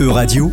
Euradio, 0.00 0.50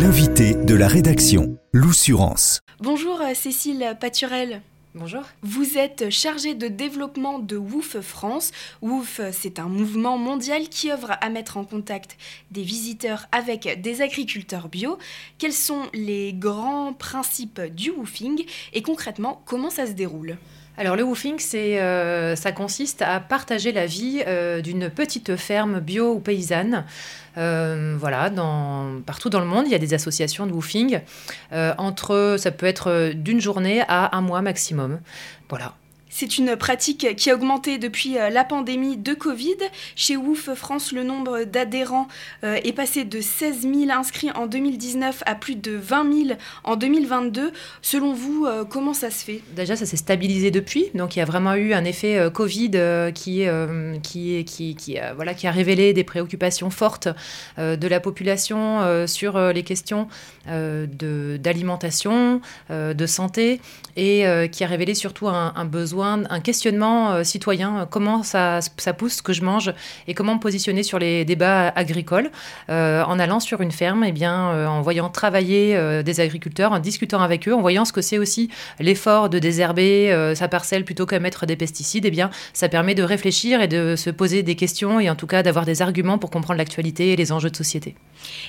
l'invité 0.00 0.54
de 0.54 0.74
la 0.74 0.86
rédaction, 0.86 1.58
l'Oussurance. 1.72 2.60
Bonjour 2.80 3.20
euh, 3.20 3.34
Cécile 3.34 3.96
Paturel. 4.00 4.62
Bonjour. 4.94 5.22
Vous 5.42 5.78
êtes 5.78 6.10
chargée 6.10 6.54
de 6.54 6.68
développement 6.68 7.38
de 7.40 7.56
WOOF 7.56 8.00
France. 8.00 8.52
WOOF, 8.82 9.20
c'est 9.32 9.58
un 9.58 9.68
mouvement 9.68 10.16
mondial 10.16 10.68
qui 10.68 10.90
œuvre 10.90 11.12
à 11.20 11.28
mettre 11.28 11.56
en 11.56 11.64
contact 11.64 12.16
des 12.50 12.62
visiteurs 12.62 13.26
avec 13.32 13.80
des 13.80 14.00
agriculteurs 14.00 14.68
bio. 14.68 14.98
Quels 15.38 15.52
sont 15.52 15.82
les 15.92 16.32
grands 16.32 16.92
principes 16.92 17.60
du 17.60 17.90
woofing 17.90 18.44
et 18.72 18.82
concrètement, 18.82 19.42
comment 19.44 19.70
ça 19.70 19.86
se 19.86 19.92
déroule? 19.92 20.36
Alors 20.76 20.96
le 20.96 21.02
woofing, 21.02 21.38
euh, 21.54 22.36
ça 22.36 22.52
consiste 22.52 23.02
à 23.02 23.20
partager 23.20 23.70
la 23.70 23.86
vie 23.86 24.22
euh, 24.26 24.60
d'une 24.60 24.88
petite 24.88 25.36
ferme 25.36 25.80
bio 25.80 26.14
ou 26.14 26.20
paysanne. 26.20 26.84
Euh, 27.36 27.96
voilà, 27.98 28.30
dans, 28.30 29.00
partout 29.04 29.28
dans 29.28 29.40
le 29.40 29.46
monde, 29.46 29.66
il 29.66 29.72
y 29.72 29.74
a 29.74 29.78
des 29.78 29.94
associations 29.94 30.46
de 30.46 30.52
woofing. 30.52 31.00
entre, 31.52 32.36
ça 32.38 32.50
peut 32.50 32.66
être 32.66 33.12
d'une 33.14 33.40
journée 33.40 33.82
à 33.88 34.16
un 34.16 34.20
mois 34.20 34.42
maximum. 34.42 35.00
Voilà. 35.48 35.74
C'est 36.12 36.38
une 36.38 36.56
pratique 36.56 37.14
qui 37.16 37.30
a 37.30 37.34
augmenté 37.34 37.78
depuis 37.78 38.18
euh, 38.18 38.30
la 38.30 38.42
pandémie 38.42 38.96
de 38.96 39.14
Covid. 39.14 39.54
Chez 39.94 40.16
WOOF 40.16 40.54
France, 40.54 40.90
le 40.90 41.04
nombre 41.04 41.44
d'adhérents 41.44 42.08
euh, 42.42 42.58
est 42.64 42.72
passé 42.72 43.04
de 43.04 43.20
16 43.20 43.60
000 43.62 43.76
inscrits 43.90 44.32
en 44.32 44.48
2019 44.48 45.22
à 45.24 45.36
plus 45.36 45.54
de 45.54 45.76
20 45.76 46.26
000 46.26 46.38
en 46.64 46.74
2022. 46.74 47.52
Selon 47.80 48.12
vous, 48.12 48.44
euh, 48.44 48.64
comment 48.64 48.92
ça 48.92 49.10
se 49.10 49.24
fait? 49.24 49.40
Déjà, 49.54 49.76
ça 49.76 49.86
s'est 49.86 49.96
stabilisé 49.96 50.50
depuis. 50.50 50.86
Donc, 50.94 51.14
il 51.14 51.20
y 51.20 51.22
a 51.22 51.24
vraiment 51.24 51.54
eu 51.54 51.74
un 51.74 51.84
effet 51.84 52.28
Covid 52.34 52.72
qui, 53.14 53.46
qui, 54.02 54.98
voilà, 55.14 55.34
qui 55.34 55.46
a 55.46 55.52
révélé 55.52 55.92
des 55.92 56.02
préoccupations 56.02 56.70
fortes 56.70 57.06
de 57.56 57.88
la 57.88 58.00
population 58.00 59.06
sur 59.06 59.38
les 59.38 59.62
questions 59.62 60.08
d'alimentation, 60.46 62.40
de, 62.68 63.06
santé, 63.06 63.60
et 63.96 64.24
qui 64.50 64.64
a 64.64 64.66
révélé 64.66 64.94
surtout 64.94 65.28
un 65.28 65.64
besoin 65.64 65.99
un 66.06 66.40
questionnement 66.40 67.12
euh, 67.12 67.24
citoyen, 67.24 67.80
euh, 67.80 67.86
comment 67.86 68.22
ça, 68.22 68.60
pousse 68.96 69.14
ce 69.14 69.22
que 69.22 69.32
je 69.32 69.42
mange 69.42 69.72
et 70.08 70.14
comment 70.14 70.34
me 70.34 70.40
positionner 70.40 70.82
sur 70.82 70.98
les 70.98 71.24
débats 71.24 71.68
agricoles 71.68 72.30
euh, 72.68 73.02
en 73.04 73.18
allant 73.18 73.40
sur 73.40 73.60
une 73.60 73.70
ferme, 73.70 74.04
eh 74.04 74.12
bien, 74.12 74.68
en 74.68 74.82
voyant 74.82 75.08
travailler 75.08 76.02
des 76.02 76.20
agriculteurs, 76.20 76.72
en 76.72 76.78
discutant 76.78 77.20
avec 77.20 77.48
eux, 77.48 77.54
en 77.54 77.60
voyant 77.60 77.84
ce 77.84 77.92
que 77.92 78.00
c'est 78.00 78.18
aussi 78.18 78.50
l'effort 78.78 79.28
de 79.28 79.38
désherber 79.38 80.32
sa 80.34 80.48
parcelle 80.48 80.84
plutôt 80.84 81.06
qu'à 81.06 81.20
mettre 81.20 81.46
des 81.46 81.56
pesticides, 81.56 82.04
eh 82.04 82.10
bien, 82.10 82.30
ça 82.52 82.68
permet 82.68 82.94
de 82.94 83.02
réfléchir 83.02 83.60
et 83.60 83.68
de 83.68 83.96
se 83.96 84.10
poser 84.10 84.42
des 84.42 84.56
questions 84.56 85.00
et 85.00 85.08
en 85.08 85.14
tout 85.14 85.26
cas 85.26 85.42
d'avoir 85.42 85.64
des 85.64 85.82
arguments 85.82 86.18
pour 86.18 86.30
comprendre 86.30 86.58
l'actualité 86.58 87.12
et 87.12 87.16
les 87.16 87.32
enjeux 87.32 87.50
de 87.50 87.56
société. 87.56 87.94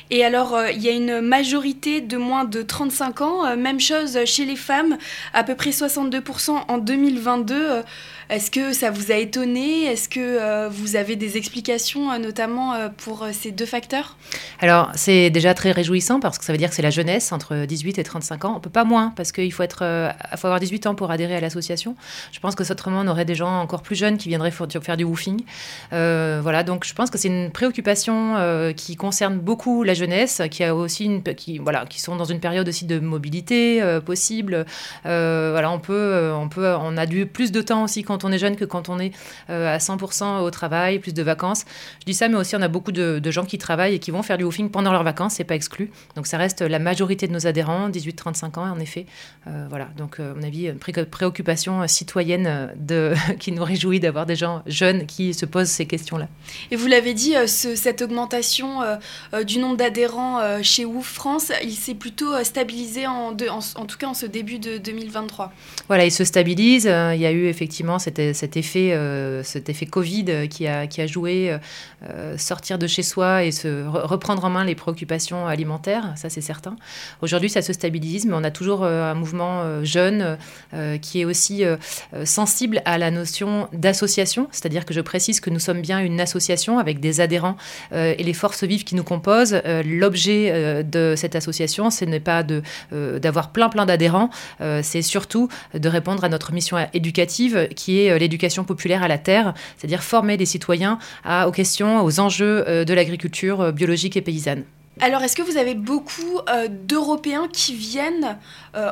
Et 0.10 0.26
alors, 0.26 0.58
il 0.74 0.82
y 0.82 0.90
a 0.90 0.92
une 0.92 1.22
majorité 1.22 2.02
de 2.02 2.18
moins 2.18 2.46
de 2.46 2.62
35 2.62 3.22
ans, 3.22 3.58
même 3.58 3.80
chose 3.80 4.18
chez 4.26 4.46
les 4.46 4.56
femmes, 4.56 4.98
à 5.34 5.44
peu 5.44 5.56
près 5.56 5.70
62% 5.70 6.52
en 6.68 6.78
2022 6.78 7.41
deux 7.44 7.84
est-ce 8.32 8.50
que 8.50 8.72
ça 8.72 8.92
vous 8.92 9.12
a 9.12 9.16
étonné? 9.16 9.84
Est-ce 9.84 10.08
que 10.08 10.20
euh, 10.22 10.70
vous 10.70 10.96
avez 10.96 11.18
des 11.18 11.36
explications, 11.36 12.14
euh, 12.14 12.18
notamment 12.18 12.74
euh, 12.74 12.88
pour 12.88 13.28
ces 13.34 13.52
deux 13.52 13.66
facteurs? 13.66 14.16
Alors, 14.62 14.90
c'est 14.96 15.30
déjà 15.30 15.54
très 15.54 15.72
réjouissant 15.72 16.22
parce 16.22 16.38
que 16.38 16.46
ça 16.46 16.54
veut 16.54 16.58
dire 16.58 16.70
que 16.70 16.76
c'est 16.76 16.82
la 16.82 16.92
jeunesse 16.92 17.34
entre 17.34 17.66
18 17.66 18.00
et 18.00 18.04
35 18.04 18.46
ans. 18.46 18.54
On 18.56 18.62
peut 18.62 18.70
pas 18.70 18.86
moins 18.86 19.12
parce 19.18 19.34
qu'il 19.34 19.52
faut, 19.52 19.64
avoir 19.64 20.62
18 20.62 20.88
ans 20.88 20.96
pour 20.96 21.12
adhérer 21.12 21.36
à 21.36 21.42
l'association. 21.42 21.98
Je 22.32 22.40
pense 22.40 22.56
que 22.56 22.64
autrement, 22.72 23.02
on 23.02 23.08
aurait 23.10 23.26
des 23.26 23.36
gens 23.36 23.60
encore 23.60 23.82
plus 23.82 23.98
jeunes 23.98 24.18
qui 24.18 24.30
viendraient 24.30 24.52
faire 24.52 24.96
du 24.96 25.04
woofing. 25.04 25.42
voilà, 25.92 26.64
donc 26.64 26.86
je 26.86 26.94
pense 26.94 27.10
que 27.10 27.18
c'est 27.18 27.28
une 27.28 27.52
préoccupation 27.52 28.74
qui 28.78 28.96
concerne 28.96 29.40
beaucoup 29.40 29.84
la 29.84 29.94
jeunesse, 29.94 30.42
qui 30.50 30.64
a 30.64 30.74
aussi 30.74 31.22
voilà, 31.60 31.86
qui 31.86 32.00
sont 32.00 32.16
dans 32.16 32.24
une 32.24 32.40
période 32.40 32.70
aussi 32.70 32.86
de 32.86 33.00
mobilité 33.00 33.82
possible. 34.06 34.66
voilà, 35.04 35.70
on 35.70 35.80
peut, 35.80 36.32
on 36.34 36.48
peut, 36.48 36.74
on 36.80 36.96
a 36.96 37.06
du 37.06 37.26
plus 37.26 37.52
de 37.52 37.62
temps 37.62 37.84
aussi 37.84 38.04
quand 38.04 38.21
on 38.24 38.32
est 38.32 38.38
jeune 38.38 38.56
que 38.56 38.66
quand 38.66 38.90
on 38.90 39.00
est 39.00 39.12
euh, 39.50 39.74
à 39.74 39.78
100% 39.78 40.42
au 40.42 40.52
travail, 40.52 41.00
plus 41.00 41.14
de 41.14 41.24
vacances. 41.24 41.66
Je 42.00 42.06
dis 42.06 42.14
ça, 42.14 42.28
mais 42.28 42.38
aussi 42.38 42.56
on 42.56 42.62
a 42.62 42.68
beaucoup 42.68 42.92
de, 42.92 43.22
gens 43.32 43.46
qui 43.46 43.58
travaillent 43.58 43.96
et 43.96 44.00
qui 44.00 44.12
vont 44.12 44.24
faire 44.24 44.38
du 44.38 44.44
woofing 44.44 44.70
pendant 44.70 44.92
leurs 44.92 45.04
vacances, 45.04 45.36
c'est 45.36 45.46
pas 45.46 45.56
exclu. 45.56 45.90
Donc 46.16 46.28
ça 46.28 46.38
reste 46.38 46.62
la 46.62 46.80
majorité 46.80 47.28
de 47.28 47.34
nos 47.34 47.48
adhérents, 47.48 47.90
18-35 47.90 48.60
ans 48.60 48.72
en 48.72 48.80
effet. 48.80 49.06
Euh, 49.48 49.68
voilà, 49.70 49.90
donc 49.98 50.20
euh, 50.20 50.32
à 50.32 50.36
mon 50.36 50.44
avis, 50.44 50.68
une 50.68 51.06
préoccupation 51.06 51.88
citoyenne 51.88 52.72
de, 52.76 53.14
qui 53.40 53.52
nous 53.52 53.64
réjouit 53.64 54.00
d'avoir 54.00 54.26
des 54.26 54.36
gens 54.36 54.64
jeunes 54.66 55.06
qui 55.06 55.34
se 55.34 55.46
posent 55.46 55.70
ces 55.70 55.86
questions-là. 55.86 56.28
Et 56.72 56.76
vous 56.76 56.88
l'avez 56.88 57.14
dit, 57.14 57.36
cette 57.48 58.02
augmentation 58.02 58.80
du 59.46 59.60
nombre 59.60 59.78
d'adhérents 59.78 60.62
chez 60.62 60.86
Woof 60.86 61.06
France, 61.06 61.52
il 61.64 61.74
s'est 61.74 61.96
plutôt 61.96 62.44
stabilisé 62.44 63.08
en, 63.08 63.32
en, 63.32 63.86
tout 63.86 63.98
cas 63.98 64.08
en 64.08 64.14
ce 64.14 64.26
début 64.26 64.60
de 64.60 64.78
2023. 64.78 65.54
Voilà, 65.88 66.06
il 66.06 66.12
se 66.12 66.24
stabilise. 66.24 66.86
il 66.86 67.20
y 67.20 67.26
a 67.26 67.32
eu 67.32 67.46
effectivement 67.48 68.00
cette 68.00 68.11
cet 68.34 68.58
effet, 68.58 68.94
euh, 68.94 69.44
cet 69.44 69.70
effet 69.70 69.86
Covid 69.86 70.26
euh, 70.30 70.48
qui 70.48 70.68
a, 70.68 70.88
qui 70.88 71.02
a 71.02 71.08
joué, 71.08 71.58
euh, 72.08 72.38
sortir 72.38 72.78
de 72.78 72.88
chez 72.88 73.04
soi 73.04 73.44
et 73.44 73.52
se 73.52 73.86
reprendre 73.88 74.44
en 74.46 74.50
main 74.50 74.64
les 74.64 74.76
préoccupations 74.76 75.48
alimentaires, 75.48 76.14
ça 76.16 76.30
c'est 76.30 76.42
certain. 76.42 76.76
Aujourd'hui, 77.22 77.50
ça 77.50 77.62
se 77.62 77.74
stabilise, 77.74 78.26
mais 78.26 78.34
on 78.34 78.44
a 78.44 78.52
toujours 78.52 78.84
un 78.84 79.14
mouvement 79.14 79.84
jeune 79.84 80.38
qui 81.02 81.22
est 81.22 81.26
aussi 81.26 81.64
sensible 82.26 82.82
à 82.86 82.98
la 82.98 83.12
notion 83.12 83.68
d'association, 83.74 84.48
c'est-à-dire 84.52 84.86
que 84.86 84.94
je 84.94 85.02
précise 85.02 85.40
que 85.40 85.50
nous 85.50 85.60
sommes 85.60 85.82
bien 85.82 86.00
une 86.00 86.20
association 86.20 86.80
avec 86.80 87.00
des 87.00 87.22
adhérents 87.22 87.56
et 87.94 88.24
les 88.24 88.34
forces 88.34 88.64
vives 88.64 88.84
qui 88.84 88.96
nous 88.96 89.04
composent. 89.04 89.62
L'objet 89.86 90.84
de 90.84 91.14
cette 91.16 91.36
association, 91.36 91.90
ce 91.90 92.06
n'est 92.06 92.20
pas 92.20 92.44
d'avoir 92.92 93.52
plein 93.52 93.70
plein 93.70 93.86
d'adhérents, 93.86 94.30
c'est 94.82 95.02
surtout 95.02 95.50
de 95.74 95.90
répondre 95.90 96.24
à 96.24 96.30
notre 96.30 96.52
mission 96.54 96.78
éducative 96.94 97.68
qui 97.76 98.00
est 98.00 98.01
euh, 98.10 98.18
l'éducation 98.18 98.64
populaire 98.64 99.04
à 99.04 99.08
la 99.08 99.18
terre, 99.18 99.54
c'est-à-dire 99.78 100.04
former 100.04 100.38
les 100.38 100.46
citoyens 100.46 101.00
aux 101.46 101.52
questions, 101.52 102.04
aux 102.04 102.20
enjeux 102.20 102.66
euh, 102.68 102.86
de 102.86 102.94
l'agriculture 102.94 103.62
euh, 103.62 103.72
biologique 103.72 104.18
et 104.18 104.22
paysanne. 104.22 104.64
Alors, 105.00 105.22
est-ce 105.22 105.36
que 105.36 105.42
vous 105.42 105.58
avez 105.58 105.74
beaucoup 105.74 106.42
d'Européens 106.70 107.48
qui 107.52 107.74
viennent 107.74 108.38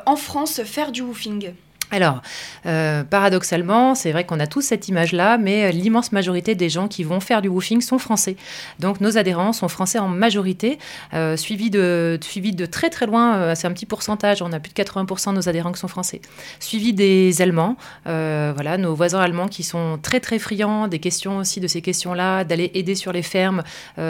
en 0.05 0.15
France 0.15 0.61
faire 0.63 0.91
du 0.91 1.01
woofing? 1.01 1.51
Alors, 1.91 2.21
euh, 2.67 3.03
paradoxalement, 3.03 3.95
c'est 3.95 4.11
vrai 4.11 4.23
qu'on 4.23 4.39
a 4.39 4.45
tous 4.45 4.61
cette 4.61 4.87
image-là, 4.87 5.39
mais 5.39 5.65
euh, 5.65 5.71
l'immense 5.71 6.11
majorité 6.11 6.53
des 6.53 6.69
gens 6.69 6.87
qui 6.87 7.03
vont 7.03 7.19
faire 7.19 7.41
du 7.41 7.47
woofing 7.47 7.81
sont 7.81 7.97
français. 7.97 8.35
Donc 8.79 9.01
nos 9.01 9.17
adhérents 9.17 9.53
sont 9.53 9.67
français 9.69 9.97
en 9.97 10.07
majorité, 10.07 10.77
euh, 11.15 11.35
suivis, 11.35 11.71
de, 11.71 12.19
de 12.19 12.65
très 12.67 12.91
très 12.91 13.07
loin, 13.07 13.55
c'est 13.55 13.65
un 13.65 13.73
petit 13.73 13.87
pourcentage, 13.87 14.41
on 14.43 14.53
a 14.53 14.59
plus 14.59 14.71
de 14.71 14.79
80% 14.79 15.31
de 15.31 15.35
nos 15.35 15.49
adhérents 15.49 15.71
qui 15.71 15.79
sont 15.79 15.87
français, 15.87 16.21
suivis 16.59 16.93
des 16.93 17.41
Allemands, 17.41 17.75
voilà, 18.05 18.77
nos 18.77 18.93
voisins 18.93 19.19
allemands 19.19 19.47
qui 19.47 19.63
sont 19.63 19.97
très 20.01 20.19
très 20.19 20.39
friands 20.39 20.87
des 20.87 20.99
questions 20.99 21.37
aussi 21.37 21.59
de 21.59 21.67
ces 21.67 21.81
questions-là, 21.81 22.43
d'aller 22.43 22.71
aider 22.73 22.95
sur 22.95 23.11
les 23.11 23.23
fermes, 23.23 23.63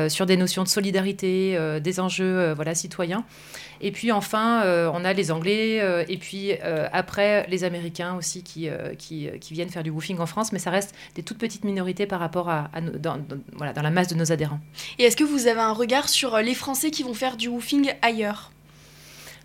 sur 0.07 0.25
des 0.25 0.38
notions 0.38 0.63
de 0.63 0.68
solidarité, 0.68 1.57
des 1.81 2.00
enjeux 2.00 2.53
voilà, 2.53 2.75
citoyens. 2.75 3.23
Et 3.81 3.91
puis 3.91 4.12
enfin, 4.12 4.63
on 4.94 5.06
a 5.06 5.13
les 5.13 5.31
Anglais, 5.31 5.81
et 6.07 6.18
puis 6.18 6.53
après 6.91 7.45
les 7.50 7.63
aussi 8.18 8.44
qui, 8.44 8.69
euh, 8.69 8.96
qui, 8.96 9.30
qui, 9.40 9.53
viennent 9.53 9.69
faire 9.69 9.84
du 9.84 9.90
woofing 9.90 10.19
en 10.19 10.25
France, 10.25 10.52
mais 10.52 10.59
ça 10.59 10.72
reste 10.72 10.96
des 11.16 11.24
toutes 11.24 11.38
petites 11.38 11.63
minorités 11.63 12.06
par 12.06 12.19
rapport 12.19 12.50
à, 12.50 12.69
voilà, 13.53 13.74
dans 13.74 13.81
la 13.81 13.91
masse 13.91 14.07
de 14.07 14.16
nos 14.16 14.31
adhérents. 14.31 14.59
Et 14.97 15.03
est-ce 15.03 15.18
que 15.18 15.24
vous 15.24 15.47
avez 15.47 15.59
un 15.59 15.74
regard 15.74 16.09
sur 16.09 16.35
euh, 16.35 16.41
les 16.41 16.53
Français 16.53 16.91
qui 16.91 17.03
vont 17.03 17.13
faire 17.13 17.38
du 17.38 17.47
woofing 17.47 17.94
ailleurs? 18.02 18.52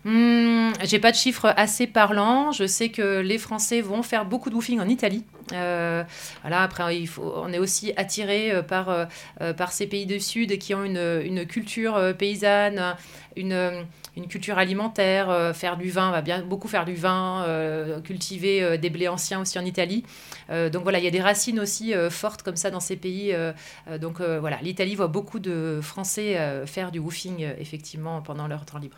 Hmm, 0.05 0.71
j'ai 0.83 0.99
pas 0.99 1.11
de 1.11 1.15
chiffres 1.15 1.51
assez 1.57 1.87
parlants. 1.87 2.51
Je 2.51 2.67
sais 2.67 2.89
que 2.89 3.21
les 3.21 3.39
Français 3.39 3.81
vont 3.81 4.03
faire 4.03 4.25
beaucoup 4.25 4.51
de 4.51 4.55
woofing 4.55 4.79
en 4.79 4.87
Italie. 4.87 5.23
Euh, 5.51 6.03
voilà, 6.41 6.61
après, 6.61 6.83
on 7.17 7.51
est 7.51 7.57
aussi 7.57 7.91
attiré 7.97 8.51
euh, 8.51 8.61
par, 8.61 8.89
euh, 8.89 9.53
par 9.53 9.71
ces 9.71 9.87
pays 9.87 10.05
du 10.05 10.19
Sud 10.19 10.59
qui 10.59 10.75
ont 10.75 10.83
une, 10.83 11.21
une 11.23 11.47
culture 11.47 11.99
paysanne, 12.19 12.95
une, 13.35 13.85
une 14.15 14.27
culture 14.27 14.59
alimentaire. 14.59 15.55
faire 15.55 15.75
du 15.75 15.89
vin, 15.89 16.09
on 16.09 16.11
va 16.11 16.21
bien 16.21 16.43
beaucoup 16.43 16.67
faire 16.67 16.85
du 16.85 16.93
vin, 16.93 17.43
cultiver 18.03 18.77
des 18.77 18.91
blés 18.91 19.07
anciens 19.07 19.41
aussi 19.41 19.57
en 19.57 19.65
Italie. 19.65 20.03
donc 20.49 20.83
voilà, 20.83 20.99
il 20.99 21.03
y 21.03 21.07
a 21.07 21.11
des 21.11 21.21
racines 21.21 21.59
aussi 21.59 21.93
fortes 22.09 22.43
comme 22.43 22.55
ça 22.55 22.71
dans 22.71 22.79
ces 22.79 22.95
pays. 22.95 23.35
donc 23.99 24.21
voilà, 24.21 24.57
l'Italie 24.61 24.95
voit 24.95 25.07
beaucoup 25.07 25.39
de 25.39 25.79
Français 25.81 26.63
faire 26.65 26.91
du 26.91 26.99
woofing 26.99 27.45
effectivement 27.59 28.21
pendant 28.21 28.47
leur 28.47 28.65
temps 28.65 28.77
libre. 28.77 28.97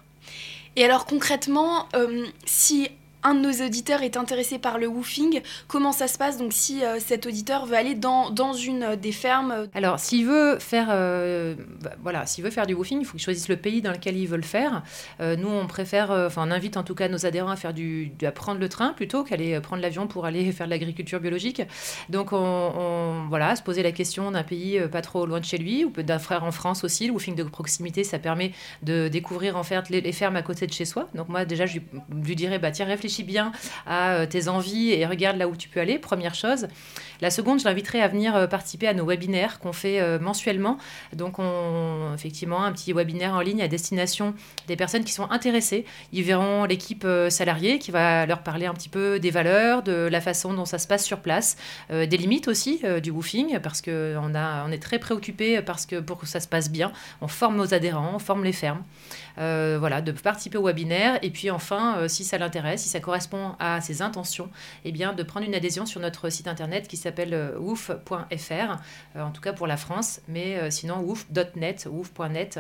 Et 0.78 0.86
alors 0.86 1.08
concrètement, 1.08 1.90
euh, 1.96 2.28
si 2.46 2.88
un 3.28 3.36
de 3.36 3.42
nos 3.42 3.66
auditeurs 3.66 4.02
est 4.04 4.16
intéressé 4.16 4.58
par 4.58 4.78
le 4.78 4.88
woofing, 4.88 5.42
comment 5.68 5.92
ça 5.92 6.08
se 6.08 6.18
passe 6.18 6.38
Donc 6.38 6.54
si 6.54 6.82
cet 7.00 7.26
auditeur 7.26 7.66
veut 7.66 7.76
aller 7.76 7.94
dans, 7.94 8.34
une 8.54 8.96
des 8.96 9.12
fermes 9.12 9.68
Alors 9.74 10.00
s'il 10.00 10.26
veut 10.26 10.58
faire 10.60 10.88
bah, 10.88 11.92
voilà, 12.02 12.24
veut 12.40 12.50
faire 12.50 12.66
du 12.66 12.74
woofing, 12.74 13.02
il 13.02 13.06
faut 13.06 13.14
qu'il 13.14 13.22
choisisse 13.22 13.50
le 13.50 13.58
pays 13.58 13.82
dans 13.82 13.92
lequel 13.92 14.16
il 14.16 14.28
veut 14.28 14.38
le 14.38 14.44
faire. 14.44 14.84
nous 15.20 15.50
on 15.50 15.68
préfère 15.68 16.12
enfin 16.12 16.48
on 16.48 16.52
invite 16.52 16.78
en 16.78 16.84
tout 16.84 16.96
cas 16.96 17.10
nos 17.10 17.26
adhérents 17.26 17.52
à 17.52 17.56
faire 17.56 17.74
du 17.74 18.12
à 18.24 18.32
prendre 18.32 18.60
le 18.60 18.70
train 18.70 18.94
plutôt 18.94 19.24
qu'aller 19.24 19.60
prendre 19.60 19.82
l'avion 19.82 20.08
pour 20.08 20.26
aller 20.26 20.52
faire 20.52 20.68
de 20.68 20.72
l'agriculture 20.72 21.20
biologique. 21.20 21.62
Donc 22.10 22.32
on, 22.32 23.26
voilà, 23.30 23.56
se 23.56 23.62
poser 23.62 23.84
la 23.84 23.92
question 23.92 24.32
d'un 24.32 24.44
pays 24.44 24.80
pas 24.92 25.02
trop 25.02 25.26
loin 25.26 25.40
de 25.40 25.46
chez 25.46 25.58
lui 25.58 25.84
ou 25.86 25.90
d'un 25.90 26.20
frère 26.20 26.44
en 26.44 26.52
France 26.52 26.84
aussi, 26.84 27.08
le 27.08 27.14
woofing 27.14 27.36
de 27.36 27.44
proximité 27.44 28.04
ça 28.04 28.20
permet 28.20 28.52
de 28.84 29.08
découvrir 29.08 29.58
en 29.58 29.64
fait 29.64 29.90
les, 29.90 30.12
fermes 30.12 30.36
à 30.36 30.42
côté 30.42 30.68
de 30.68 30.74
chez 30.74 30.86
soi. 30.86 31.10
Donc 31.16 31.30
moi 31.30 31.46
déjà 31.46 31.66
je 31.66 31.80
lui, 32.12 32.36
dirais 32.36 32.60
bah 32.60 32.72
tiens 32.72 32.86
réfléchis 32.86 33.17
bien 33.24 33.52
à 33.86 34.12
euh, 34.12 34.26
tes 34.26 34.48
envies 34.48 34.92
et 34.92 35.06
regarde 35.06 35.38
là 35.38 35.48
où 35.48 35.56
tu 35.56 35.70
peux 35.70 35.80
aller. 35.80 36.00
Première 36.00 36.36
chose. 36.36 36.68
La 37.22 37.32
seconde, 37.32 37.60
je 37.60 37.66
l'inviterai 37.66 38.02
à 38.02 38.08
venir 38.08 38.36
euh, 38.36 38.48
participer 38.48 38.88
à 38.88 38.94
nos 38.94 39.06
webinaires 39.06 39.60
qu'on 39.60 39.74
fait 39.74 40.00
euh, 40.00 40.20
mensuellement. 40.20 40.78
Donc 41.14 41.40
on 41.40 42.14
effectivement 42.14 42.64
un 42.64 42.72
petit 42.72 42.94
webinaire 42.94 43.34
en 43.34 43.42
ligne 43.42 43.62
à 43.62 43.68
destination 43.68 44.34
des 44.68 44.76
personnes 44.76 45.04
qui 45.04 45.14
sont 45.14 45.30
intéressées. 45.32 45.86
Ils 46.12 46.24
verront 46.24 46.66
l'équipe 46.66 47.08
salariée 47.30 47.80
qui 47.80 47.92
va 47.92 48.26
leur 48.26 48.44
parler 48.44 48.66
un 48.66 48.74
petit 48.74 48.90
peu 48.90 49.20
des 49.20 49.32
valeurs, 49.32 49.84
de 49.84 50.08
la 50.12 50.22
façon 50.22 50.54
dont 50.54 50.66
ça 50.66 50.78
se 50.78 50.88
passe 50.88 51.06
sur 51.06 51.20
place, 51.20 51.58
des 51.90 52.06
limites 52.06 52.48
aussi 52.48 52.82
du 53.02 53.12
woofing 53.12 53.60
parce 53.60 53.82
que 53.82 54.16
on 54.18 54.72
est 54.72 54.82
très 54.82 55.00
préoccupé 55.00 55.62
parce 55.62 55.86
que 55.86 56.00
pour 56.00 56.18
que 56.18 56.26
ça 56.26 56.40
se 56.40 56.48
passe 56.48 56.70
bien, 56.70 56.92
on 57.22 57.28
forme 57.28 57.58
nos 57.58 57.74
adhérents, 57.74 58.14
on 58.16 58.20
forme 58.20 58.44
les 58.44 58.54
fermes. 58.54 58.84
Voilà, 59.38 60.02
de 60.02 60.12
participer 60.12 60.58
au 60.58 60.66
webinaire. 60.66 61.20
Et 61.22 61.30
puis 61.30 61.52
enfin, 61.52 62.08
si 62.08 62.24
ça 62.24 62.38
l'intéresse, 62.38 62.84
si 62.84 62.90
ça 62.90 62.97
correspond 63.02 63.56
à 63.60 63.82
ses 63.82 64.02
intentions, 64.02 64.50
eh 64.86 64.92
bien, 64.92 65.14
de 65.14 65.24
prendre 65.24 65.46
une 65.46 65.56
adhésion 65.56 65.86
sur 65.86 66.00
notre 66.00 66.30
site 66.30 66.48
internet 66.48 66.88
qui 66.88 66.98
s'appelle 66.98 67.34
euh, 67.34 67.58
wouf.fr, 67.60 68.78
en 69.20 69.32
tout 69.32 69.42
cas 69.42 69.54
pour 69.54 69.68
la 69.68 69.78
France, 69.78 70.22
mais 70.28 70.70
sinon 70.72 71.00
wouf.net, 71.00 71.88
wouf.net, 71.90 72.60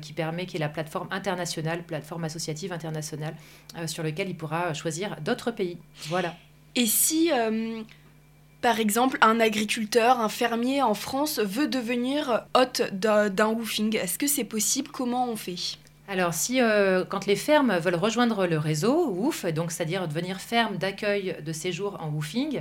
qui 0.00 0.12
permet, 0.12 0.46
qui 0.46 0.56
est 0.56 0.60
la 0.60 0.68
plateforme 0.68 1.08
internationale, 1.10 1.82
plateforme 1.84 2.24
associative 2.24 2.72
internationale, 2.72 3.34
sur 3.86 4.02
lequel 4.02 4.28
il 4.28 4.36
pourra 4.36 4.74
choisir 4.74 5.16
d'autres 5.20 5.50
pays. 5.50 5.78
Voilà. 6.08 6.34
Et 6.74 6.86
si 6.86 7.30
par 8.64 8.80
exemple, 8.80 9.18
un 9.20 9.40
agriculteur, 9.40 10.20
un 10.20 10.30
fermier 10.30 10.80
en 10.80 10.94
France 10.94 11.38
veut 11.38 11.68
devenir 11.68 12.46
hôte 12.54 12.80
d'un 12.94 13.48
woofing. 13.48 13.94
Est-ce 13.94 14.18
que 14.18 14.26
c'est 14.26 14.42
possible? 14.42 14.88
Comment 14.90 15.28
on 15.28 15.36
fait? 15.36 15.76
Alors, 16.06 16.34
si 16.34 16.60
euh, 16.60 17.04
quand 17.06 17.24
les 17.24 17.36
fermes 17.36 17.78
veulent 17.78 17.94
rejoindre 17.94 18.46
le 18.46 18.58
réseau 18.58 19.10
WOOF, 19.10 19.46
donc 19.46 19.70
c'est-à-dire 19.70 20.06
devenir 20.06 20.38
ferme 20.38 20.76
d'accueil 20.76 21.36
de 21.42 21.52
séjour 21.52 21.96
en 22.00 22.10
woofing, 22.10 22.60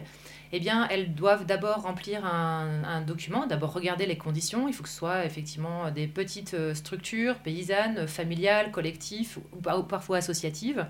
eh 0.53 0.59
bien, 0.59 0.87
elles 0.89 1.13
doivent 1.13 1.45
d'abord 1.45 1.81
remplir 1.81 2.25
un, 2.25 3.01
document, 3.01 3.45
d'abord 3.45 3.73
regarder 3.73 4.05
les 4.05 4.17
conditions. 4.17 4.67
Il 4.69 4.73
faut 4.73 4.83
que 4.83 4.89
ce 4.89 4.95
soit 4.95 5.25
effectivement 5.25 5.91
des 5.91 6.07
petites 6.07 6.53
euh, 6.53 6.73
structures 6.73 7.35
paysannes, 7.39 8.07
familiales, 8.07 8.71
collectives 8.71 9.39
ou 9.51 9.83
parfois 9.83 10.17
associatives. 10.17 10.85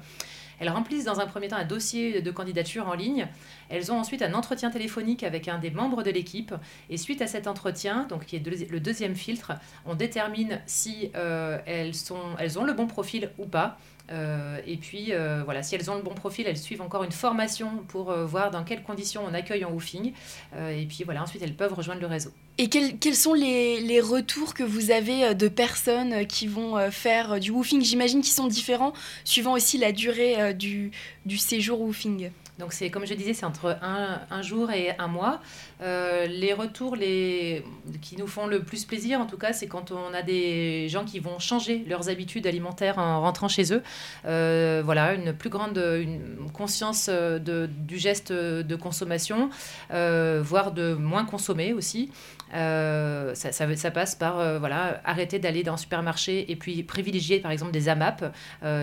Elles 0.64 0.70
remplissent 0.70 1.04
dans 1.04 1.20
un 1.20 1.28
premier 1.28 1.50
temps 1.50 1.58
un 1.58 1.66
dossier 1.66 2.22
de 2.22 2.32
candidature 2.32 2.88
en 2.88 2.94
ligne. 2.94 3.28
Elles 3.68 3.92
ont 3.92 4.00
ensuite 4.00 4.22
un 4.22 4.34
entretien 4.34 4.70
téléphonique 4.70 5.24
avec 5.24 5.50
un 5.50 5.58
des 5.58 5.72
membres 5.72 6.04
de 6.04 6.10
l'équipe. 6.10 6.56
Et 6.90 6.96
suite 6.96 7.22
à 7.22 7.28
cet 7.28 7.48
entretien, 7.48 8.06
donc 8.08 8.26
qui 8.26 8.38
est 8.38 8.72
le 8.72 8.80
deuxième 8.80 9.14
filtre, 9.14 9.52
on 9.86 9.94
détermine 9.94 10.62
si 10.66 11.12
euh, 11.16 11.60
elles, 11.66 11.94
sont, 11.94 12.38
elles 12.40 12.58
ont 12.58 12.64
le 12.64 12.72
bon 12.72 12.88
profil 12.88 13.30
ou 13.38 13.46
pas. 13.46 13.78
Euh, 14.10 14.58
et 14.66 14.78
puis, 14.78 15.12
euh, 15.12 15.42
voilà, 15.44 15.64
si 15.64 15.76
elles 15.76 15.92
ont 15.92 15.96
le 15.96 16.02
bon 16.02 16.16
profil, 16.16 16.48
elles 16.48 16.58
suivent 16.58 16.82
encore 16.82 17.04
une 17.04 17.12
formation 17.12 17.84
pour 17.90 18.14
voir 18.14 18.50
dans 18.50 18.64
quelles 18.64 18.84
conditions 18.84 19.24
on 19.30 19.34
accueille 19.34 19.66
en 19.66 19.72
woofing. 19.72 20.14
et 20.58 20.86
puis, 20.86 21.04
voilà, 21.04 21.24
ensuite, 21.24 21.44
elles 21.44 21.58
peuvent 21.58 21.74
rejoindre 21.74 22.00
le 22.00 22.08
réseau. 22.08 22.32
Et 22.60 22.70
quels, 22.70 23.16
sont 23.16 23.34
les, 23.34 24.00
retours 24.00 24.54
que 24.54 24.64
vous 24.64 24.92
avez 24.92 25.34
de 25.34 25.48
personnes 25.48 26.28
qui 26.28 26.46
vont 26.46 26.92
faire 26.92 27.40
du 27.40 27.50
woofing? 27.50 27.82
J'imagine 27.82 28.22
qu'ils 28.22 28.34
sont 28.34 28.48
différents 28.48 28.94
suivant 29.24 29.54
aussi 29.54 29.80
la 29.80 29.92
durée 29.92 30.54
du, 30.54 30.92
séjour 31.38 31.82
woofing. 31.82 32.30
Donc 32.60 32.72
c'est 32.72 32.92
comme 32.92 33.06
je 33.06 33.16
disais, 33.16 33.34
c'est 33.34 33.46
entre 33.46 33.80
un, 33.82 34.42
jour 34.44 34.72
et 34.72 34.92
un 35.00 35.08
mois. 35.08 35.42
Euh, 35.82 36.28
les 36.28 36.54
retours 36.54 36.96
qui 36.98 38.16
nous 38.18 38.28
font 38.28 38.46
le 38.46 38.62
plus 38.62 38.86
plaisir, 38.86 39.20
en 39.20 39.26
tout 39.26 39.38
cas, 39.38 39.54
c'est 39.54 39.68
quand 39.68 39.92
on 39.92 40.14
a 40.14 40.22
des 40.22 40.88
gens 40.88 41.04
qui 41.04 41.20
vont 41.20 41.40
changer 41.40 41.84
leurs 41.88 42.10
habitudes 42.10 42.46
alimentaires 42.46 43.00
en 43.00 43.22
rentrant 43.22 43.48
chez 43.48 43.74
eux. 43.74 43.82
Euh, 44.26 44.84
voilà, 44.86 45.16
une 45.16 45.34
plus 45.34 45.50
grande 45.50 45.82
conscience 46.54 47.10
du 47.10 47.98
geste 47.98 48.32
de 48.32 48.76
consommation, 48.76 49.50
euh, 49.92 50.42
voire 50.44 50.72
de 50.72 50.94
moins 50.94 51.26
consommer 51.26 51.74
aussi. 51.74 52.12
Ça, 52.52 53.52
ça, 53.52 53.92
passe 53.92 54.16
par 54.16 54.60
voilà, 54.60 55.02
arrêter 55.06 55.40
d'aller 55.40 55.64
dans 55.64 55.74
le 55.74 55.78
supermarché 55.78 56.52
et 56.52 56.56
puis 56.56 56.84
privilégier 56.84 57.40
par 57.40 57.52
exemple 57.52 57.72
des 57.72 57.90
AMAP, 57.90 58.34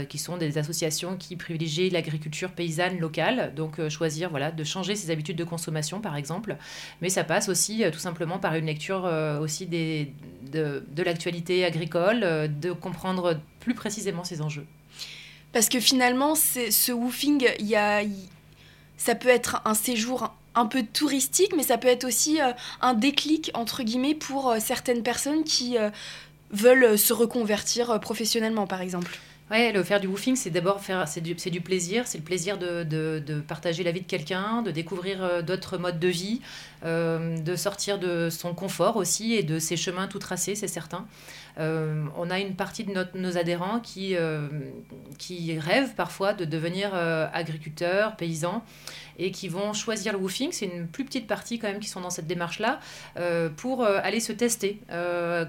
qui 0.09 0.19
sont 0.19 0.37
des 0.37 0.59
associations 0.59 1.17
qui 1.17 1.37
privilégient 1.37 1.91
l'agriculture 1.91 2.51
paysanne 2.51 2.99
locale 2.99 3.53
donc 3.55 3.79
euh, 3.79 3.89
choisir 3.89 4.31
voilà, 4.31 4.51
de 4.51 4.65
changer 4.65 4.95
ses 4.95 5.11
habitudes 5.11 5.37
de 5.37 5.45
consommation, 5.45 6.01
par 6.01 6.17
exemple. 6.17 6.57
Mais 7.01 7.09
ça 7.09 7.25
passe 7.25 7.49
aussi 7.49 7.85
euh, 7.85 7.91
tout 7.91 7.99
simplement 7.99 8.39
par 8.39 8.55
une 8.55 8.67
lecture 8.67 9.07
euh, 9.07 9.39
aussi 9.39 9.67
des, 9.67 10.13
de, 10.51 10.85
de 10.91 11.03
l'actualité 11.03 11.65
agricole, 11.65 12.21
de 12.61 12.73
comprendre 12.73 13.41
plus 13.61 13.75
précisément 13.75 14.25
ces 14.25 14.41
enjeux. 14.43 14.67
Parce 15.53 15.69
que 15.69 15.81
finalement, 15.81 16.35
ce 16.35 16.93
woofing, 16.93 17.45
y 17.59 17.75
a, 17.75 18.03
ça 18.97 19.15
peut 19.15 19.29
être 19.29 19.61
un 19.65 19.75
séjour 19.75 20.33
un 20.55 20.67
peu 20.67 20.83
touristique, 20.83 21.53
mais 21.57 21.63
ça 21.63 21.79
peut 21.79 21.89
être 21.89 22.05
aussi 22.05 22.39
un 22.81 22.95
déclic, 22.95 23.51
entre 23.55 23.83
guillemets, 23.83 24.15
pour 24.15 24.55
certaines 24.59 25.03
personnes 25.03 25.45
qui 25.45 25.77
veulent 26.51 26.99
se 26.99 27.13
reconvertir 27.13 28.01
professionnellement, 28.01 28.67
par 28.67 28.81
exemple. 28.81 29.19
Ouais, 29.51 29.73
le 29.73 29.83
faire 29.83 29.99
du 29.99 30.07
woofing, 30.07 30.37
c'est 30.37 30.51
d'abord 30.51 30.81
faire, 30.81 31.09
c'est 31.09 31.21
du, 31.21 31.35
plaisir, 31.61 32.07
c'est 32.07 32.19
le 32.19 32.25
plaisir 32.25 32.57
de, 32.57 32.85
de, 32.85 33.41
partager 33.41 33.83
la 33.83 33.91
vie 33.91 34.01
de 34.01 34.07
quelqu'un, 34.07 34.63
de 34.63 34.71
découvrir 34.71 35.25
euh, 35.25 35.43
d'autres 35.43 35.77
modes 35.77 35.99
de 35.99 36.07
vie, 36.07 36.41
euh, 36.85 37.37
de 37.37 37.57
sortir 37.57 37.99
de 37.99 38.31
son 38.31 38.55
confort 38.55 38.97
aussi 38.97 39.35
et 39.35 39.43
de 39.43 39.59
ses 39.59 39.77
chemins 39.77 40.07
tout 40.07 40.21
tracés, 40.21 40.55
c'est 40.55 40.69
certain. 40.69 41.05
Euh, 41.59 42.05
on 42.17 42.31
a 42.31 42.39
une 42.39 42.55
partie 42.55 42.85
de 42.85 43.07
nos 43.15 43.37
adhérents 43.37 43.81
qui, 43.81 44.17
qui 45.19 45.59
rêvent 45.59 45.95
parfois 45.95 46.33
de 46.33 46.45
devenir 46.45 46.95
agriculteurs, 46.95 48.17
paysans 48.17 48.63
et 49.19 49.33
qui 49.33 49.49
vont 49.49 49.73
choisir 49.73 50.13
le 50.13 50.19
woofing. 50.19 50.53
C'est 50.53 50.67
une 50.67 50.87
plus 50.87 51.05
petite 51.05 51.27
partie 51.27 51.59
quand 51.59 51.69
même 51.69 51.81
qui 51.81 51.89
sont 51.89 52.01
dans 52.01 52.11
cette 52.11 52.27
démarche-là 52.27 52.81
pour 53.57 53.85
aller 53.85 54.21
se 54.21 54.33
tester, 54.33 54.81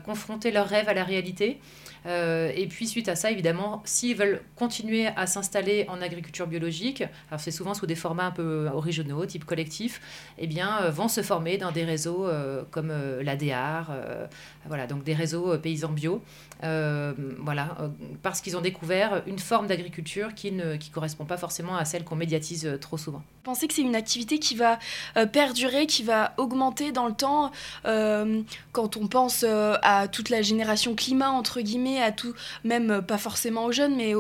confronter 0.06 0.51
leurs 0.51 0.68
rêves 0.68 0.89
à 0.89 0.94
la 0.94 1.03
réalité. 1.03 1.59
Euh, 2.06 2.51
et 2.56 2.68
puis 2.68 2.88
suite 2.88 3.07
à 3.09 3.15
ça, 3.15 3.31
évidemment, 3.31 3.81
s'ils 3.86 4.15
veulent 4.15 4.42
continuer 4.56 5.07
à 5.07 5.27
s'installer 5.27 5.86
en 5.88 6.01
agriculture 6.01 6.48
biologique, 6.48 7.03
alors 7.30 7.39
c'est 7.39 7.51
souvent 7.51 7.74
sous 7.74 7.86
des 7.86 7.95
formats 7.95 8.25
un 8.25 8.31
peu 8.31 8.69
originaux, 8.74 9.25
type 9.25 9.45
collectif, 9.45 10.01
eh 10.38 10.48
bien, 10.48 10.81
euh, 10.83 10.89
vont 10.89 11.07
se 11.07 11.21
former 11.21 11.57
dans 11.57 11.71
des 11.71 11.83
réseaux 11.83 12.25
euh, 12.25 12.63
comme 12.71 12.92
l'ADR, 13.21 13.92
voilà, 14.65 14.88
donc 14.88 15.03
des 15.03 15.13
réseaux 15.13 15.57
paysans 15.57 15.90
bio, 15.91 16.21
voilà, 16.61 17.77
parce 18.21 18.41
qu'ils 18.41 18.55
ont 18.57 18.62
découvert 18.62 19.24
une 19.25 19.39
forme 19.39 19.67
d'agriculture 19.67 20.33
qui 20.36 20.51
ne 20.51 20.75
qui 20.75 20.89
correspond 20.89 21.25
pas 21.25 21.38
forcément 21.38 21.75
à 21.75 21.86
celle 21.86 22.03
qu'on 22.03 22.15
médiatise 22.15 22.77
trop 22.79 22.98
souvent. 22.98 23.24
Pensez 23.43 23.67
que 23.67 23.74
c'est 23.74 23.81
une 23.81 23.95
activité 23.95 24.38
qui 24.38 24.55
va 24.55 24.77
perdurer, 25.31 25.88
qui 25.88 26.03
va 26.03 26.33
augmenter 26.38 26.91
dans 26.91 27.07
le 27.07 27.13
temps, 27.13 27.51
quand 27.83 28.98
on 28.98 29.07
pense 29.07 29.43
à 29.43 30.07
toute 30.07 30.29
la 30.29 30.41
génération 30.41 30.95
climat, 30.95 31.31
entre 31.31 31.62
guillemets, 31.62 32.01
à 32.01 32.12
tout, 32.12 32.33
même 32.63 32.91
euh, 32.91 33.01
pas 33.01 33.17
forcément 33.17 33.65
aux 33.65 33.71
jeunes, 33.71 33.95
mais 33.95 34.13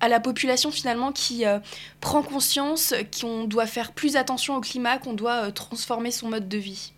à 0.00 0.08
la 0.08 0.20
population 0.20 0.70
finalement 0.70 1.12
qui 1.12 1.46
euh, 1.46 1.58
prend 2.00 2.22
conscience 2.22 2.94
qu'on 3.18 3.44
doit 3.44 3.66
faire 3.66 3.92
plus 3.92 4.16
attention 4.16 4.56
au 4.56 4.60
climat, 4.60 4.98
qu'on 4.98 5.14
doit 5.14 5.46
euh, 5.46 5.50
transformer 5.50 6.10
son 6.10 6.28
mode 6.28 6.48
de 6.48 6.58
vie? 6.58 6.92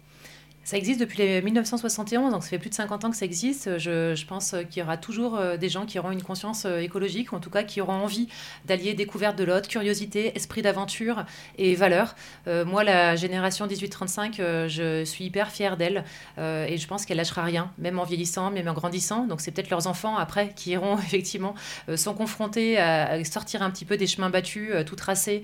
Ça 0.69 0.77
existe 0.77 1.01
depuis 1.01 1.23
1971, 1.41 2.31
donc 2.31 2.43
ça 2.43 2.51
fait 2.51 2.59
plus 2.59 2.69
de 2.69 2.75
50 2.75 3.07
ans 3.07 3.11
que 3.11 3.17
ça 3.17 3.25
existe. 3.25 3.79
Je, 3.79 4.27
pense 4.27 4.55
qu'il 4.69 4.81
y 4.81 4.85
aura 4.85 4.99
toujours 4.99 5.35
euh, 5.35 5.57
des 5.57 5.71
gens 5.71 5.87
qui 5.87 5.99
auront 5.99 6.11
une 6.11 6.23
conscience 6.23 6.67
euh, 6.67 6.81
écologique, 6.81 7.33
ou 7.33 7.37
en 7.37 7.41
tout 7.41 7.49
cas 7.49 7.63
qui 7.63 7.81
auront 7.81 7.95
envie 7.95 8.29
d'allier 8.67 8.93
découverte 8.93 9.39
de 9.39 9.45
l'autre, 9.45 9.67
curiosité, 9.67 10.37
esprit 10.37 10.61
d'aventure 10.61 11.25
et 11.57 11.75
valeur. 11.75 12.15
Euh, 12.49 12.67
moi, 12.67 12.85
la 12.85 13.17
génération 13.17 13.67
18-35, 13.67 14.69
je 14.69 15.05
suis 15.07 15.25
hyper 15.25 15.51
fière 15.51 15.79
d'elle 15.79 16.05
et 16.37 16.77
je 16.77 16.87
pense 16.87 17.07
qu'elle 17.07 17.17
lâchera 17.17 17.45
rien, 17.45 17.73
même 17.79 17.99
en 17.99 18.05
vieillissant, 18.05 18.51
même 18.51 18.69
en 18.69 18.75
grandissant. 18.75 19.25
Donc 19.25 19.41
c'est 19.41 19.53
peut-être 19.53 19.71
leurs 19.71 19.87
enfants 19.87 20.19
après 20.19 20.53
qui 20.55 20.73
iront 20.73 20.99
effectivement 20.99 21.55
sont 21.97 22.13
confrontés 22.13 22.77
à, 22.77 23.25
sortir 23.25 23.63
un 23.63 23.71
petit 23.71 23.87
peu 23.87 23.97
des 23.97 24.07
chemins 24.07 24.29
battus, 24.29 24.73
tout 24.85 24.97
tracés 24.97 25.43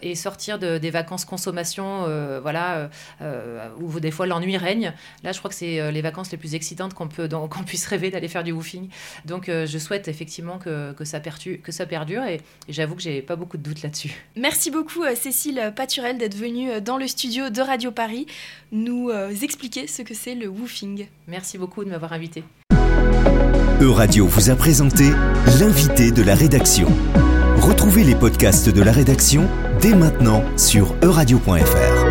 et 0.00 0.14
sortir 0.14 0.58
de, 0.58 0.78
des 0.78 0.90
vacances 0.90 1.26
consommation, 1.26 2.06
voilà, 2.40 2.88
où 3.80 4.00
des 4.00 4.10
fois 4.10 4.26
l'ennui 4.26 4.45
l'ennui 4.46 4.56
règne. 4.56 4.92
Là, 5.22 5.32
je 5.32 5.38
crois 5.38 5.48
que 5.48 5.54
c'est 5.54 5.90
les 5.90 6.02
vacances 6.02 6.30
les 6.30 6.38
plus 6.38 6.54
excitantes 6.54 6.94
qu'on 6.94 7.08
peut, 7.08 7.28
qu'on 7.50 7.64
puisse 7.64 7.86
rêver 7.86 8.10
d'aller 8.10 8.28
faire 8.28 8.44
du 8.44 8.52
woofing. 8.52 8.88
Donc, 9.24 9.46
je 9.48 9.78
souhaite 9.78 10.08
effectivement 10.08 10.58
que, 10.58 10.92
que, 10.92 11.04
ça, 11.04 11.20
que 11.20 11.72
ça 11.72 11.86
perdure 11.86 12.24
et, 12.24 12.40
j'avoue 12.68 12.94
que 12.94 13.02
j'ai 13.02 13.22
pas 13.22 13.36
beaucoup 13.36 13.56
de 13.56 13.62
doutes 13.62 13.82
là-dessus. 13.82 14.12
Merci 14.36 14.70
beaucoup, 14.70 15.02
Cécile 15.14 15.72
Paturel, 15.74 16.18
d'être 16.18 16.36
venue 16.36 16.80
dans 16.80 16.96
le 16.96 17.06
studio 17.06 17.50
de 17.50 17.60
Radio 17.60 17.90
Paris 17.90 18.26
nous 18.72 19.10
expliquer 19.42 19.86
ce 19.86 20.02
que 20.02 20.14
c'est 20.14 20.34
le 20.34 20.48
woofing. 20.48 21.06
Merci 21.26 21.58
beaucoup 21.58 21.84
de 21.84 21.90
m'avoir 21.90 22.12
invité. 22.12 22.44
Euradio 23.80 24.26
vous 24.26 24.48
a 24.48 24.56
présenté 24.56 25.10
l'invité 25.60 26.10
de 26.10 26.22
la 26.22 26.34
rédaction. 26.34 26.88
Retrouvez 27.58 28.04
les 28.04 28.14
podcasts 28.14 28.70
de 28.70 28.82
la 28.82 28.92
rédaction 28.92 29.48
dès 29.82 29.94
maintenant 29.94 30.42
sur 30.56 30.94
euradio.fr. 31.02 32.05